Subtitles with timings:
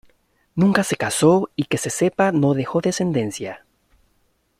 [0.55, 3.67] Nunca se casó y que se sepa no dejó descendencia.